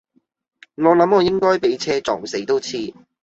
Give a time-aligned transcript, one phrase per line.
[0.77, 2.91] 我諗我應該俾車撞死都似